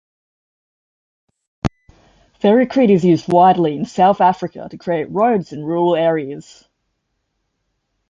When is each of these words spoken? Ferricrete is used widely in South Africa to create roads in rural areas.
Ferricrete 2.41 2.89
is 2.89 3.05
used 3.05 3.31
widely 3.31 3.75
in 3.75 3.85
South 3.85 4.19
Africa 4.19 4.67
to 4.71 4.77
create 4.79 5.11
roads 5.11 5.53
in 5.53 5.63
rural 5.63 5.95
areas. 5.95 6.67